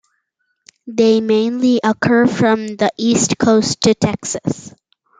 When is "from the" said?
2.25-2.91